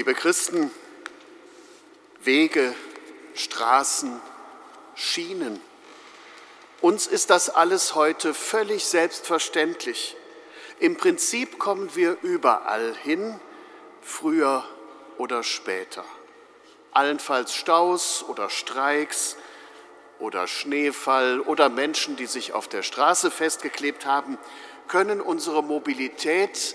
Liebe 0.00 0.14
Christen, 0.14 0.70
Wege, 2.22 2.74
Straßen, 3.34 4.18
Schienen, 4.94 5.60
uns 6.80 7.06
ist 7.06 7.28
das 7.28 7.50
alles 7.50 7.94
heute 7.94 8.32
völlig 8.32 8.86
selbstverständlich. 8.86 10.16
Im 10.78 10.96
Prinzip 10.96 11.58
kommen 11.58 11.94
wir 11.96 12.16
überall 12.22 12.94
hin, 13.02 13.38
früher 14.00 14.64
oder 15.18 15.42
später. 15.42 16.06
Allenfalls 16.92 17.54
Staus 17.54 18.24
oder 18.26 18.48
Streiks 18.48 19.36
oder 20.18 20.46
Schneefall 20.46 21.40
oder 21.40 21.68
Menschen, 21.68 22.16
die 22.16 22.24
sich 22.24 22.54
auf 22.54 22.68
der 22.68 22.82
Straße 22.82 23.30
festgeklebt 23.30 24.06
haben, 24.06 24.38
können 24.88 25.20
unsere 25.20 25.62
Mobilität 25.62 26.74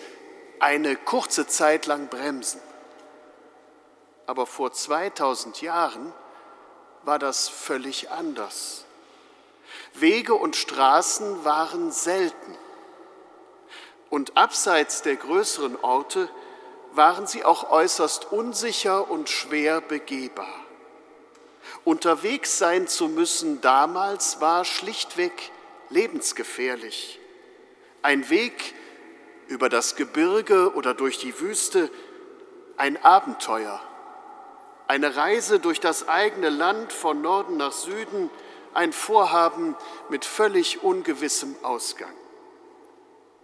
eine 0.60 0.96
kurze 0.96 1.48
Zeit 1.48 1.88
lang 1.88 2.08
bremsen. 2.10 2.62
Aber 4.28 4.46
vor 4.46 4.72
2000 4.72 5.62
Jahren 5.62 6.14
war 7.04 7.20
das 7.20 7.48
völlig 7.48 8.12
anders. 8.12 8.86
Wege 9.94 10.34
und 10.34 10.56
Straßen 10.56 11.46
waren 11.46 11.92
selten. 11.92 12.58
Und 14.10 14.38
abseits 14.38 15.02
der 15.02 15.16
größeren 15.16 15.78
Orte 15.82 16.30
waren 16.94 17.28
sie 17.28 17.44
auch 17.44 17.70
äußerst 17.70 18.32
unsicher 18.32 19.10
und 19.10 19.30
schwer 19.30 19.82
begehbar. 19.82 20.54
Unterwegs 21.84 22.58
sein 22.58 22.88
zu 22.88 23.08
müssen 23.10 23.62
damals 23.62 24.42
war 24.42 24.66
schlichtweg 24.66 25.52
lebensgefährlich. 25.90 27.20
Ein 28.02 28.30
Weg 28.30 28.74
über 29.48 29.70
das 29.70 29.96
Gebirge 29.96 30.74
oder 30.74 30.94
durch 30.94 31.18
die 31.20 31.40
Wüste, 31.40 31.92
ein 32.78 33.04
Abenteuer, 33.04 33.80
eine 34.88 35.16
Reise 35.16 35.60
durch 35.60 35.80
das 35.80 36.08
eigene 36.08 36.50
Land 36.50 36.94
von 36.94 37.22
Norden 37.22 37.58
nach 37.58 37.72
Süden, 37.72 38.30
ein 38.74 38.94
Vorhaben 38.94 39.76
mit 40.10 40.26
völlig 40.26 40.84
ungewissem 40.84 41.56
Ausgang. 41.64 42.14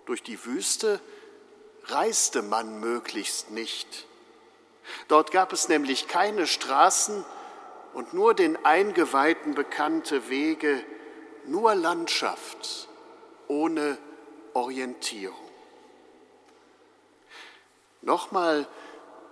Durch 0.06 0.23
die 0.23 0.45
Wüste 0.45 1.00
reiste 1.86 2.42
man 2.42 2.80
möglichst 2.80 3.52
nicht. 3.52 4.08
Dort 5.08 5.31
gab 5.31 5.53
es 5.53 5.70
nämlich 5.70 6.08
keine 6.08 6.48
Straßen 6.48 7.23
und 7.94 8.14
nur 8.14 8.33
den 8.33 8.64
Eingeweihten 8.66 9.55
bekannte 9.55 10.30
Wege, 10.30 10.83
nur 11.45 11.76
Landschaft 11.76 12.88
ohne 13.48 13.98
Orientierung. 14.53 15.36
Nochmal 18.02 18.67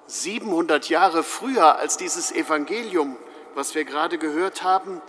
700 0.09 0.89
Jahre 0.89 1.23
früher 1.23 1.77
als 1.77 1.97
dieses 1.97 2.31
Evangelium, 2.31 3.15
was 3.53 3.75
wir 3.75 3.85
gerade 3.85 4.17
gehört 4.17 4.63
haben, 4.63 5.01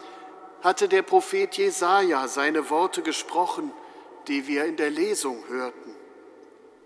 hatte 0.63 0.89
der 0.89 1.03
Prophet 1.03 1.57
Jesaja 1.57 2.29
seine 2.29 2.69
Worte 2.69 3.03
gesprochen, 3.03 3.73
die 4.29 4.47
wir 4.47 4.67
in 4.67 4.77
der 4.77 4.91
Lesung 4.91 5.43
hörten. 5.49 5.97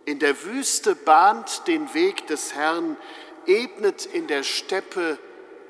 In 0.04 0.20
der 0.20 0.44
Wüste 0.44 0.94
bahnt 0.94 1.66
den 1.66 1.92
Weg 1.92 2.26
des 2.28 2.54
Herrn, 2.54 2.96
ebnet 3.46 4.06
in 4.06 4.28
der 4.28 4.44
Steppe 4.44 5.18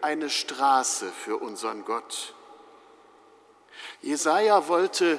eine 0.02 0.28
Straße 0.28 1.10
für 1.10 1.38
unseren 1.38 1.84
Gott. 1.84 2.34
Jesaja 4.02 4.68
wollte 4.68 5.18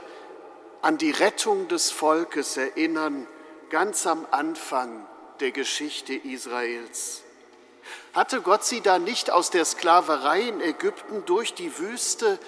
an 0.83 0.99
die 0.99 1.11
Rettung 1.11 1.67
des 1.69 1.89
Volkes 1.89 2.55
erinnern, 2.57 3.27
ganz 3.71 4.05
am 4.05 4.27
Anfang 4.29 5.07
der 5.39 5.51
Geschichte 5.51 6.13
Israels. 6.13 7.23
Hatte 8.13 8.41
Gott 8.41 8.63
sie 8.63 8.81
da 8.81 8.99
nicht 8.99 9.29
aus 9.31 9.49
der 9.49 9.65
Sklaverei 9.65 10.41
in 10.41 10.61
Ägypten 10.61 11.25
durch 11.25 11.53
die 11.53 11.77
Wüste 11.77 12.39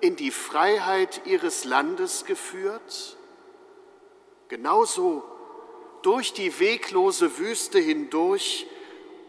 in 0.00 0.16
die 0.16 0.30
Freiheit 0.30 1.22
ihres 1.24 1.64
Landes 1.64 2.24
geführt? 2.24 3.16
Genauso 4.48 5.22
durch 6.02 6.32
die 6.32 6.58
weglose 6.58 7.38
Wüste 7.38 7.78
hindurch 7.78 8.66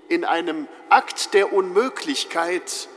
in 0.10 0.26
einem 0.26 0.68
Akt 0.90 1.34
der 1.34 1.54
Unmöglichkeit, 1.54 2.90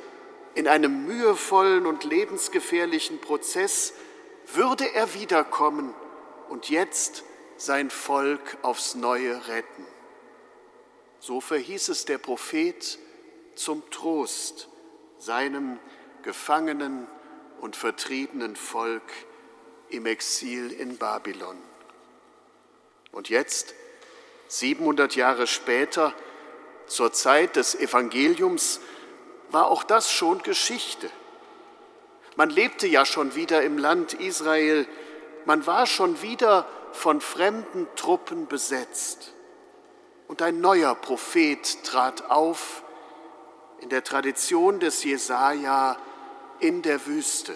in 0.55 0.67
einem 0.67 1.07
mühevollen 1.07 1.87
und 1.87 2.05
lebensgefährlichen 2.05 3.21
Prozess 3.21 3.93
würde 4.55 4.93
er 4.95 5.15
wiederkommen 5.15 5.95
und 6.49 6.71
jetzt 6.71 7.25
sein 7.59 7.91
Volk 7.91 8.57
aufs 8.63 8.95
neue 8.95 9.49
retten. 9.49 9.87
So 11.27 11.41
verhieß 11.41 11.89
es 11.89 12.05
der 12.05 12.19
Prophet 12.19 13.01
zum 13.57 13.83
Trost 13.91 14.69
seinem 15.19 15.81
gefangenen 16.23 17.09
und 17.61 17.75
vertriebenen 17.75 18.55
Volk 18.55 19.03
im 19.89 20.07
Exil 20.07 20.71
in 20.71 20.99
Babylon. 20.99 21.59
Und 23.11 23.29
jetzt, 23.29 23.75
700 24.47 25.17
Jahre 25.17 25.49
später, 25.49 26.15
zur 26.87 27.13
Zeit 27.13 27.57
des 27.57 27.75
Evangeliums, 27.75 28.79
war 29.51 29.67
auch 29.67 29.83
das 29.83 30.13
schon 30.13 30.45
Geschichte. 30.45 31.11
Man 32.37 32.51
lebte 32.51 32.87
ja 32.87 33.05
schon 33.05 33.35
wieder 33.35 33.65
im 33.65 33.79
Land 33.79 34.15
Israel, 34.15 34.87
man 35.45 35.67
war 35.67 35.89
schon 35.89 36.23
wieder 36.23 36.69
von 36.93 37.21
fremden 37.21 37.89
Truppen 37.97 38.47
besetzt. 38.47 39.33
Und 40.29 40.43
ein 40.43 40.61
neuer 40.61 40.95
Prophet 40.95 41.85
trat 41.85 42.31
auf 42.31 42.83
in 43.81 43.89
der 43.89 44.03
Tradition 44.03 44.81
des 44.81 45.05
Jesaja 45.05 45.97
in 46.61 46.83
der 46.83 47.07
Wüste, 47.07 47.55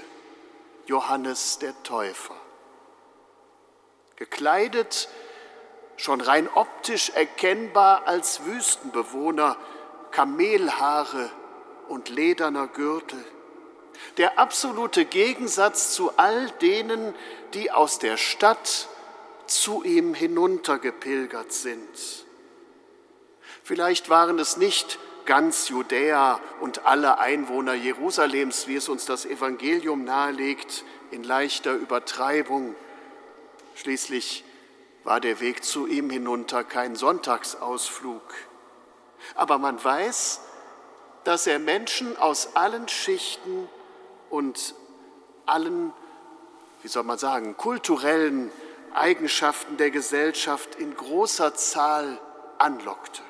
Johannes 0.86 1.58
der 1.58 1.82
Täufer. 1.82 2.36
Gekleidet, 4.16 5.08
schon 5.96 6.20
rein 6.20 6.48
optisch 6.54 7.10
erkennbar 7.10 8.06
als 8.06 8.44
Wüstenbewohner, 8.44 9.56
Kamelhaare 10.10 11.30
und 11.88 12.08
lederner 12.08 12.66
Gürtel. 12.66 13.24
Der 14.16 14.38
absolute 14.38 15.04
Gegensatz 15.04 15.94
zu 15.94 16.12
all 16.16 16.50
denen, 16.62 17.14
die 17.54 17.70
aus 17.70 17.98
der 17.98 18.16
Stadt 18.16 18.88
zu 19.46 19.82
ihm 19.82 20.14
hinuntergepilgert 20.14 21.52
sind. 21.52 22.26
Vielleicht 23.70 24.08
waren 24.08 24.40
es 24.40 24.56
nicht 24.56 24.98
ganz 25.26 25.68
Judäa 25.68 26.40
und 26.58 26.86
alle 26.86 27.20
Einwohner 27.20 27.74
Jerusalems, 27.74 28.66
wie 28.66 28.74
es 28.74 28.88
uns 28.88 29.06
das 29.06 29.24
Evangelium 29.24 30.02
nahelegt, 30.02 30.84
in 31.12 31.22
leichter 31.22 31.74
Übertreibung. 31.74 32.74
Schließlich 33.76 34.42
war 35.04 35.20
der 35.20 35.38
Weg 35.38 35.62
zu 35.62 35.86
ihm 35.86 36.10
hinunter 36.10 36.64
kein 36.64 36.96
Sonntagsausflug. 36.96 38.34
Aber 39.36 39.58
man 39.58 39.84
weiß, 39.84 40.40
dass 41.22 41.46
er 41.46 41.60
Menschen 41.60 42.16
aus 42.16 42.56
allen 42.56 42.88
Schichten 42.88 43.68
und 44.30 44.74
allen, 45.46 45.92
wie 46.82 46.88
soll 46.88 47.04
man 47.04 47.18
sagen, 47.18 47.56
kulturellen 47.56 48.50
Eigenschaften 48.94 49.76
der 49.76 49.92
Gesellschaft 49.92 50.74
in 50.74 50.96
großer 50.96 51.54
Zahl 51.54 52.20
anlockte. 52.58 53.22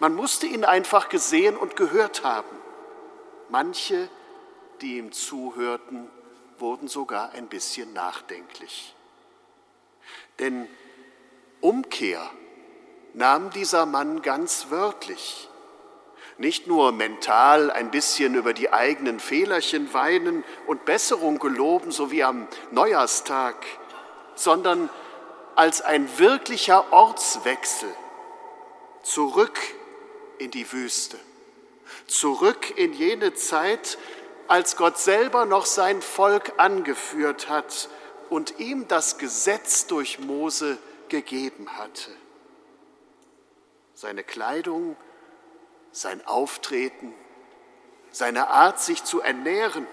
Man 0.00 0.14
musste 0.14 0.46
ihn 0.46 0.64
einfach 0.64 1.08
gesehen 1.08 1.56
und 1.56 1.76
gehört 1.76 2.22
haben. 2.22 2.56
Manche, 3.48 4.08
die 4.80 4.98
ihm 4.98 5.12
zuhörten, 5.12 6.08
wurden 6.58 6.88
sogar 6.88 7.30
ein 7.32 7.48
bisschen 7.48 7.92
nachdenklich. 7.92 8.94
Denn 10.38 10.68
Umkehr 11.60 12.30
nahm 13.14 13.50
dieser 13.50 13.86
Mann 13.86 14.22
ganz 14.22 14.66
wörtlich. 14.70 15.48
Nicht 16.36 16.68
nur 16.68 16.92
mental 16.92 17.72
ein 17.72 17.90
bisschen 17.90 18.36
über 18.36 18.52
die 18.52 18.72
eigenen 18.72 19.18
Fehlerchen 19.18 19.92
weinen 19.92 20.44
und 20.68 20.84
Besserung 20.84 21.40
geloben, 21.40 21.90
so 21.90 22.12
wie 22.12 22.22
am 22.22 22.46
Neujahrstag, 22.70 23.56
sondern 24.36 24.88
als 25.56 25.80
ein 25.80 26.08
wirklicher 26.18 26.92
Ortswechsel 26.92 27.92
zurück 29.02 29.58
in 30.38 30.50
die 30.50 30.70
Wüste, 30.72 31.18
zurück 32.06 32.76
in 32.76 32.92
jene 32.92 33.34
Zeit, 33.34 33.98
als 34.46 34.76
Gott 34.76 34.98
selber 34.98 35.44
noch 35.44 35.66
sein 35.66 36.00
Volk 36.00 36.54
angeführt 36.56 37.48
hat 37.48 37.90
und 38.30 38.58
ihm 38.58 38.88
das 38.88 39.18
Gesetz 39.18 39.86
durch 39.86 40.18
Mose 40.18 40.78
gegeben 41.08 41.78
hatte. 41.78 42.10
Seine 43.94 44.24
Kleidung, 44.24 44.96
sein 45.92 46.26
Auftreten, 46.26 47.12
seine 48.10 48.48
Art, 48.48 48.80
sich 48.80 49.04
zu 49.04 49.20
ernähren. 49.20 49.86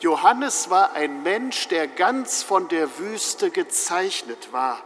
Johannes 0.00 0.70
war 0.70 0.92
ein 0.92 1.22
Mensch, 1.22 1.68
der 1.68 1.86
ganz 1.86 2.42
von 2.42 2.68
der 2.68 2.98
Wüste 2.98 3.50
gezeichnet 3.50 4.52
war. 4.52 4.82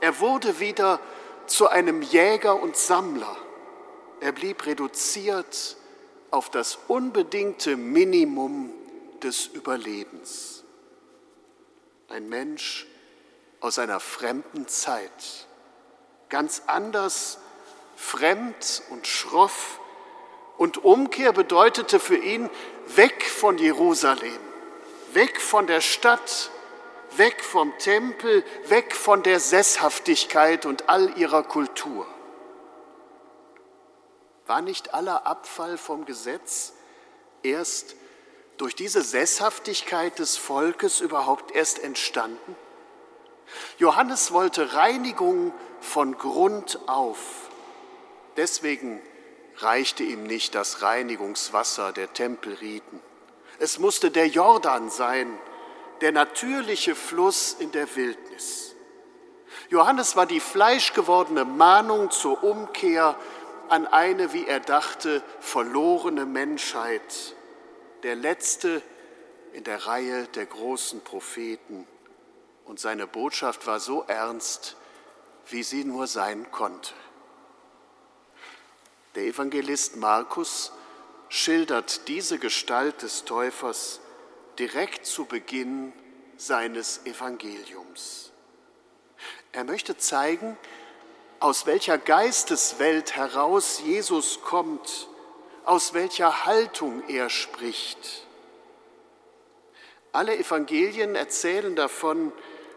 Er 0.00 0.20
wurde 0.20 0.60
wieder 0.60 1.00
zu 1.46 1.68
einem 1.68 2.02
Jäger 2.02 2.60
und 2.60 2.76
Sammler. 2.76 3.36
Er 4.20 4.32
blieb 4.32 4.66
reduziert 4.66 5.76
auf 6.30 6.50
das 6.50 6.78
unbedingte 6.88 7.76
Minimum 7.76 8.72
des 9.22 9.46
Überlebens. 9.46 10.64
Ein 12.08 12.28
Mensch 12.28 12.86
aus 13.60 13.78
einer 13.78 14.00
fremden 14.00 14.68
Zeit, 14.68 15.46
ganz 16.28 16.62
anders, 16.66 17.38
fremd 17.96 18.82
und 18.90 19.06
schroff. 19.06 19.80
Und 20.56 20.84
Umkehr 20.84 21.32
bedeutete 21.32 22.00
für 22.00 22.16
ihn 22.16 22.50
weg 22.88 23.24
von 23.24 23.58
Jerusalem, 23.58 24.38
weg 25.12 25.40
von 25.40 25.66
der 25.66 25.80
Stadt, 25.80 26.50
weg 27.16 27.42
vom 27.44 27.76
Tempel, 27.78 28.44
weg 28.66 28.94
von 28.94 29.22
der 29.22 29.40
Sesshaftigkeit 29.40 30.66
und 30.66 30.88
all 30.88 31.16
ihrer 31.16 31.42
Kultur. 31.42 32.06
War 34.48 34.62
nicht 34.62 34.94
aller 34.94 35.26
Abfall 35.26 35.76
vom 35.76 36.06
Gesetz 36.06 36.72
erst 37.42 37.94
durch 38.56 38.74
diese 38.74 39.02
Sesshaftigkeit 39.02 40.18
des 40.18 40.38
Volkes 40.38 41.00
überhaupt 41.00 41.54
erst 41.54 41.84
entstanden? 41.84 42.56
Johannes 43.76 44.32
wollte 44.32 44.72
Reinigung 44.72 45.52
von 45.80 46.16
Grund 46.16 46.80
auf. 46.88 47.18
Deswegen 48.38 49.02
reichte 49.58 50.02
ihm 50.02 50.24
nicht 50.24 50.54
das 50.54 50.80
Reinigungswasser 50.80 51.92
der 51.92 52.14
Tempelriten. 52.14 53.02
Es 53.58 53.78
musste 53.78 54.10
der 54.10 54.28
Jordan 54.28 54.88
sein, 54.88 55.38
der 56.00 56.12
natürliche 56.12 56.94
Fluss 56.94 57.52
in 57.52 57.70
der 57.72 57.94
Wildnis. 57.96 58.74
Johannes 59.68 60.16
war 60.16 60.26
die 60.26 60.40
fleischgewordene 60.40 61.44
Mahnung 61.44 62.10
zur 62.10 62.42
Umkehr 62.42 63.16
an 63.70 63.86
eine, 63.86 64.32
wie 64.32 64.46
er 64.46 64.60
dachte, 64.60 65.22
verlorene 65.40 66.26
Menschheit, 66.26 67.34
der 68.02 68.14
letzte 68.14 68.82
in 69.52 69.64
der 69.64 69.86
Reihe 69.86 70.26
der 70.28 70.46
großen 70.46 71.00
Propheten. 71.02 71.86
Und 72.64 72.80
seine 72.80 73.06
Botschaft 73.06 73.66
war 73.66 73.80
so 73.80 74.04
ernst, 74.06 74.76
wie 75.48 75.62
sie 75.62 75.84
nur 75.84 76.06
sein 76.06 76.50
konnte. 76.50 76.92
Der 79.14 79.24
Evangelist 79.24 79.96
Markus 79.96 80.72
schildert 81.28 82.08
diese 82.08 82.38
Gestalt 82.38 83.02
des 83.02 83.24
Täufers 83.24 84.00
direkt 84.58 85.06
zu 85.06 85.24
Beginn 85.24 85.92
seines 86.36 87.04
Evangeliums. 87.04 88.30
Er 89.52 89.64
möchte 89.64 89.96
zeigen, 89.96 90.56
aus 91.40 91.66
welcher 91.66 91.98
Geisteswelt 91.98 93.14
heraus 93.16 93.80
Jesus 93.84 94.40
kommt, 94.42 95.08
aus 95.64 95.94
welcher 95.94 96.46
Haltung 96.46 97.02
er 97.08 97.30
spricht. 97.30 98.26
Alle 100.12 100.36
Evangelien 100.36 101.14
erzählen 101.14 101.76
davon, 101.76 102.32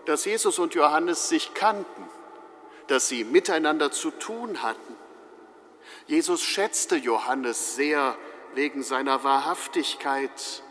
dass 0.06 0.25
Jesus 0.25 0.60
und 0.60 0.75
Johannes 0.75 1.30
sich 1.30 1.54
kannten, 1.54 2.10
dass 2.88 3.08
sie 3.08 3.24
miteinander 3.24 3.92
zu 3.92 4.12
tun 4.12 4.62
hatten. 4.62 4.96
Jesus 6.08 6.44
schätzte 6.44 6.98
Johannes 6.98 7.75
sehr 7.75 8.16
wegen 8.54 8.84
seiner 8.84 9.24
Wahrhaftigkeit. 9.24 10.63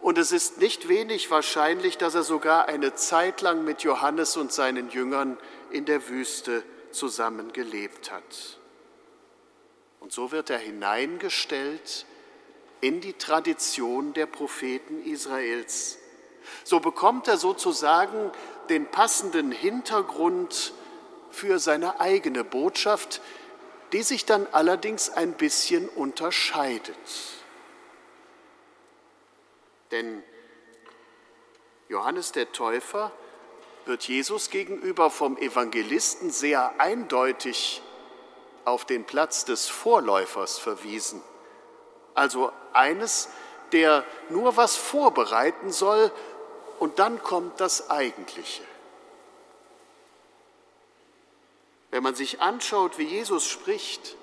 Und 0.00 0.18
es 0.18 0.32
ist 0.32 0.58
nicht 0.58 0.88
wenig 0.88 1.30
wahrscheinlich, 1.30 1.98
dass 1.98 2.14
er 2.14 2.22
sogar 2.22 2.68
eine 2.68 2.94
Zeit 2.94 3.40
lang 3.40 3.64
mit 3.64 3.82
Johannes 3.82 4.36
und 4.36 4.52
seinen 4.52 4.90
Jüngern 4.90 5.36
in 5.70 5.84
der 5.84 6.08
Wüste 6.08 6.62
zusammen 6.92 7.52
gelebt 7.52 8.10
hat. 8.10 8.58
Und 10.00 10.12
so 10.12 10.32
wird 10.32 10.50
er 10.50 10.58
hineingestellt 10.58 12.06
in 12.80 13.00
die 13.00 13.14
Tradition 13.14 14.12
der 14.12 14.26
Propheten 14.26 15.02
Israels. 15.04 15.98
So 16.64 16.80
bekommt 16.80 17.28
er 17.28 17.36
sozusagen 17.36 18.30
den 18.68 18.86
passenden 18.86 19.50
Hintergrund 19.50 20.72
für 21.30 21.58
seine 21.58 22.00
eigene 22.00 22.44
Botschaft, 22.44 23.20
die 23.92 24.02
sich 24.02 24.24
dann 24.24 24.46
allerdings 24.52 25.10
ein 25.10 25.32
bisschen 25.32 25.88
unterscheidet. 25.88 26.96
Denn 29.90 30.22
Johannes 31.88 32.32
der 32.32 32.52
Täufer 32.52 33.12
wird 33.86 34.04
Jesus 34.04 34.50
gegenüber 34.50 35.10
vom 35.10 35.36
Evangelisten 35.36 36.30
sehr 36.30 36.80
eindeutig 36.80 37.82
auf 38.64 38.84
den 38.84 39.04
Platz 39.04 39.44
des 39.44 39.68
Vorläufers 39.68 40.58
verwiesen. 40.58 41.22
Also 42.14 42.52
eines, 42.72 43.28
der 43.72 44.04
nur 44.28 44.56
was 44.56 44.76
vorbereiten 44.76 45.70
soll 45.70 46.10
und 46.78 46.98
dann 46.98 47.22
kommt 47.22 47.60
das 47.60 47.90
Eigentliche. 47.90 48.62
Wenn 51.90 52.02
man 52.02 52.14
sich 52.14 52.40
anschaut, 52.40 52.98
wie 52.98 53.04
Jesus 53.04 53.46
spricht, 53.46 54.16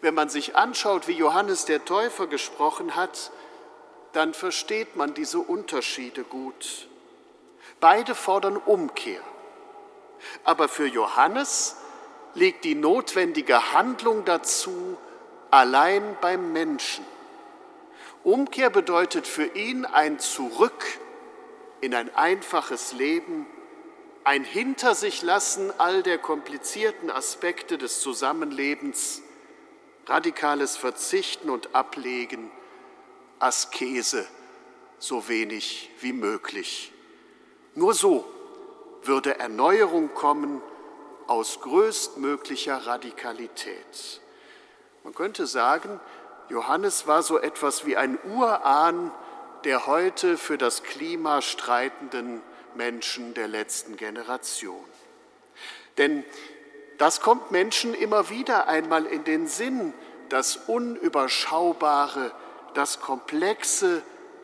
wenn 0.00 0.14
man 0.14 0.28
sich 0.28 0.56
anschaut, 0.56 1.08
wie 1.08 1.12
Johannes 1.12 1.64
der 1.64 1.84
Täufer 1.84 2.26
gesprochen 2.26 2.96
hat, 2.96 3.30
dann 4.12 4.34
versteht 4.34 4.96
man 4.96 5.14
diese 5.14 5.38
Unterschiede 5.38 6.24
gut. 6.24 6.88
Beide 7.80 8.14
fordern 8.14 8.56
Umkehr. 8.56 9.20
Aber 10.44 10.68
für 10.68 10.86
Johannes 10.86 11.76
liegt 12.34 12.64
die 12.64 12.74
notwendige 12.74 13.72
Handlung 13.72 14.24
dazu 14.24 14.96
allein 15.50 16.16
beim 16.20 16.52
Menschen. 16.52 17.04
Umkehr 18.24 18.70
bedeutet 18.70 19.26
für 19.26 19.44
ihn 19.44 19.84
ein 19.84 20.18
Zurück 20.18 20.84
in 21.80 21.94
ein 21.94 22.14
einfaches 22.14 22.92
Leben, 22.92 23.46
ein 24.24 24.44
Hinter 24.44 24.94
sich 24.94 25.20
lassen 25.20 25.70
all 25.76 26.02
der 26.02 26.16
komplizierten 26.16 27.10
Aspekte 27.10 27.76
des 27.76 28.00
Zusammenlebens, 28.00 29.20
radikales 30.06 30.78
Verzichten 30.78 31.50
und 31.50 31.74
Ablegen, 31.74 32.50
Askese 33.38 34.26
so 34.98 35.28
wenig 35.28 35.90
wie 36.00 36.14
möglich. 36.14 36.93
Nur 37.74 37.94
so 37.94 38.24
würde 39.02 39.38
Erneuerung 39.38 40.14
kommen 40.14 40.62
aus 41.26 41.60
größtmöglicher 41.60 42.86
Radikalität. 42.86 44.20
Man 45.02 45.14
könnte 45.14 45.46
sagen, 45.46 46.00
Johannes 46.48 47.06
war 47.06 47.22
so 47.22 47.38
etwas 47.38 47.86
wie 47.86 47.96
ein 47.96 48.18
Urahn 48.24 49.10
der 49.64 49.86
heute 49.86 50.36
für 50.36 50.58
das 50.58 50.82
Klima 50.82 51.40
streitenden 51.40 52.42
Menschen 52.74 53.32
der 53.32 53.48
letzten 53.48 53.96
Generation. 53.96 54.84
Denn 55.96 56.22
das 56.98 57.20
kommt 57.20 57.50
Menschen 57.50 57.94
immer 57.94 58.28
wieder 58.28 58.68
einmal 58.68 59.06
in 59.06 59.24
den 59.24 59.46
Sinn, 59.46 59.94
das 60.28 60.56
Unüberschaubare, 60.56 62.32
das 62.74 63.00
Komplexe 63.00 64.02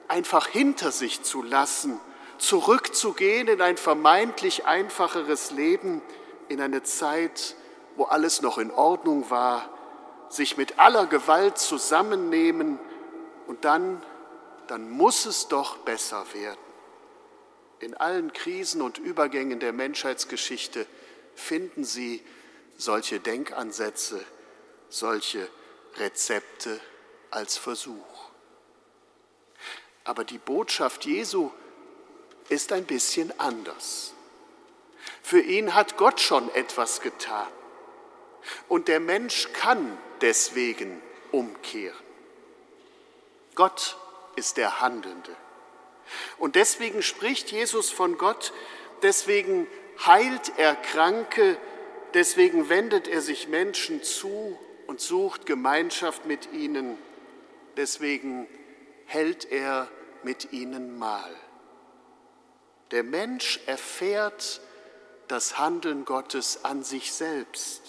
einfach 0.09 0.47
hinter 0.47 0.91
sich 0.91 1.23
zu 1.23 1.43
lassen 1.43 2.01
zurückzugehen 2.41 3.49
in 3.49 3.61
ein 3.61 3.77
vermeintlich 3.77 4.65
einfacheres 4.65 5.51
Leben, 5.51 6.03
in 6.49 6.61
eine 6.61 6.83
Zeit, 6.83 7.55
wo 7.97 8.05
alles 8.05 8.43
noch 8.43 8.59
in 8.59 8.71
Ordnung 8.71 9.31
war, 9.31 9.69
sich 10.31 10.57
mit 10.57 10.79
aller 10.79 11.07
Gewalt 11.07 11.59
zusammennehmen 11.59 12.79
und 13.47 13.65
dann, 13.65 14.03
dann 14.69 14.91
muss 14.91 15.27
es 15.27 15.49
doch 15.49 15.79
besser 15.79 16.25
werden. 16.33 16.59
In 17.81 17.97
allen 17.97 18.33
Krisen 18.33 18.83
und 18.83 18.99
Übergängen 18.99 19.61
der 19.61 19.73
Menschheitsgeschichte 19.73 20.87
finden 21.35 21.85
Sie 21.85 22.23
solche 22.77 23.21
Denkansätze, 23.21 24.25
solche 24.89 25.49
Rezepte 25.97 26.81
als 27.31 27.57
Versuch. 27.57 28.31
Aber 30.05 30.25
die 30.25 30.39
Botschaft 30.39 31.05
Jesu 31.05 31.51
ist 32.51 32.73
ein 32.73 32.85
bisschen 32.85 33.33
anders. 33.41 34.13
Für 35.23 35.41
ihn 35.41 35.75
hat 35.75 35.97
Gott 35.97 36.21
schon 36.21 36.53
etwas 36.55 37.01
getan 37.01 37.49
und 38.69 38.89
der 38.89 39.01
Mensch 39.01 39.49
kann 39.53 39.97
deswegen 40.21 41.01
umkehren. 41.31 41.97
Gott 43.55 43.97
ist 44.37 44.57
der 44.57 44.81
Handelnde. 44.81 45.37
Und 46.39 46.57
deswegen 46.57 47.03
spricht 47.03 47.53
Jesus 47.53 47.91
von 47.91 48.19
Gott, 48.19 48.53
deswegen 49.03 49.67
heilt 50.05 50.53
er 50.57 50.75
Kranke, 50.75 51.57
deswegen 52.15 52.69
wendet 52.69 53.07
er 53.07 53.21
sich 53.21 53.49
Menschen 53.49 54.03
zu 54.03 54.59
und 54.87 55.01
sucht 55.01 55.47
Gemeinschaft 55.47 56.27
mit 56.27 56.53
ihnen, 56.53 56.99
deswegen 57.77 58.49
hält 59.07 59.51
er 59.53 59.89
mit 60.25 60.53
ihnen 60.53 60.99
Mahl. 60.99 61.37
Der 62.91 63.03
Mensch 63.05 63.61
erfährt 63.67 64.61
das 65.29 65.59
Handeln 65.59 66.05
Gottes 66.05 66.65
an 66.65 66.83
sich 66.83 67.13
selbst. 67.13 67.83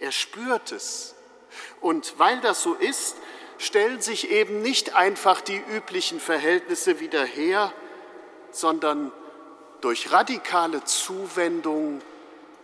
Er 0.00 0.12
spürt 0.12 0.72
es. 0.72 1.14
Und 1.80 2.18
weil 2.18 2.40
das 2.40 2.62
so 2.62 2.74
ist, 2.74 3.16
stellen 3.58 4.00
sich 4.00 4.30
eben 4.30 4.60
nicht 4.60 4.94
einfach 4.94 5.40
die 5.40 5.56
üblichen 5.56 6.20
Verhältnisse 6.20 7.00
wieder 7.00 7.24
her, 7.24 7.72
sondern 8.50 9.12
durch 9.80 10.12
radikale 10.12 10.84
Zuwendung 10.84 12.02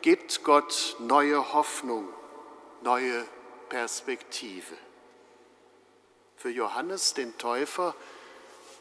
gibt 0.00 0.42
Gott 0.42 0.96
neue 0.98 1.52
Hoffnung, 1.52 2.08
neue 2.82 3.24
Perspektive. 3.68 4.74
Für 6.36 6.50
Johannes 6.50 7.14
den 7.14 7.38
Täufer 7.38 7.94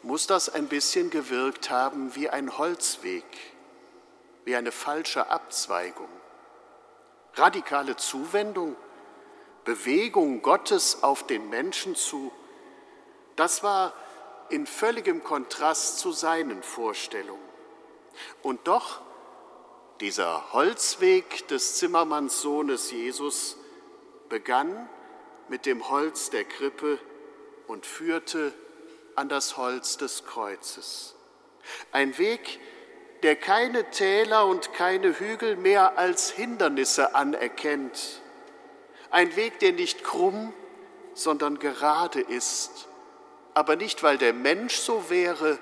muss 0.03 0.27
das 0.27 0.49
ein 0.49 0.67
bisschen 0.67 1.09
gewirkt 1.09 1.69
haben 1.69 2.15
wie 2.15 2.29
ein 2.29 2.57
Holzweg, 2.57 3.25
wie 4.45 4.55
eine 4.55 4.71
falsche 4.71 5.29
Abzweigung. 5.29 6.09
Radikale 7.35 7.95
Zuwendung, 7.95 8.75
Bewegung 9.63 10.41
Gottes 10.41 11.03
auf 11.03 11.25
den 11.25 11.49
Menschen 11.49 11.95
zu, 11.95 12.31
das 13.35 13.63
war 13.63 13.93
in 14.49 14.65
völligem 14.65 15.23
Kontrast 15.23 15.99
zu 15.99 16.11
seinen 16.11 16.61
Vorstellungen. 16.63 17.41
Und 18.41 18.67
doch, 18.67 19.01
dieser 20.01 20.51
Holzweg 20.51 21.47
des 21.47 21.75
Zimmermannssohnes 21.75 22.91
Jesus 22.91 23.55
begann 24.29 24.89
mit 25.47 25.65
dem 25.65 25.89
Holz 25.89 26.29
der 26.31 26.43
Krippe 26.43 26.99
und 27.67 27.85
führte 27.85 28.53
an 29.15 29.29
das 29.29 29.57
Holz 29.57 29.97
des 29.97 30.25
Kreuzes. 30.25 31.15
Ein 31.91 32.17
Weg, 32.17 32.59
der 33.23 33.35
keine 33.35 33.89
Täler 33.91 34.47
und 34.47 34.73
keine 34.73 35.19
Hügel 35.19 35.55
mehr 35.55 35.97
als 35.97 36.31
Hindernisse 36.31 37.15
anerkennt. 37.15 38.21
Ein 39.11 39.35
Weg, 39.35 39.59
der 39.59 39.73
nicht 39.73 40.03
krumm, 40.03 40.53
sondern 41.13 41.59
gerade 41.59 42.21
ist. 42.21 42.87
Aber 43.53 43.75
nicht, 43.75 44.01
weil 44.03 44.17
der 44.17 44.33
Mensch 44.33 44.75
so 44.75 45.09
wäre, 45.09 45.59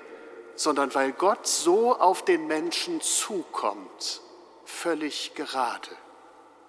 sondern 0.54 0.94
weil 0.94 1.12
Gott 1.12 1.46
so 1.46 1.96
auf 1.98 2.24
den 2.24 2.46
Menschen 2.46 3.00
zukommt. 3.00 4.20
Völlig 4.64 5.34
gerade, 5.34 5.90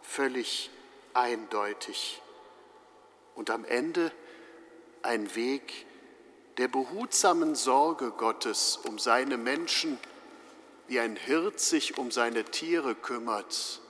völlig 0.02 0.72
eindeutig. 1.14 2.22
Und 3.36 3.50
am 3.50 3.64
Ende 3.66 4.12
ein 5.04 5.36
Weg 5.36 5.86
der 6.58 6.68
behutsamen 6.68 7.56
Sorge 7.56 8.12
Gottes 8.12 8.80
um 8.88 9.00
seine 9.00 9.38
Menschen, 9.38 9.98
wie 10.88 11.00
ein 11.00 11.16
Hirt 11.16 11.60
sich 11.60 11.98
um 11.98 12.12
seine 12.12 12.44
Tiere 12.44 12.96
kümmert, 12.96 13.82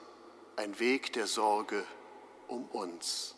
ein 0.56 0.80
Weg 0.80 1.14
der 1.14 1.28
Sorge 1.28 1.84
um 2.48 2.66
uns. 2.66 3.36